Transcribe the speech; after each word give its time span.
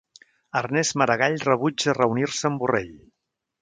Ernest 0.61 0.95
Maragall 1.03 1.39
rebutja 1.51 1.97
reunir-se 2.01 2.53
amb 2.53 2.63
Borrell 2.67 2.95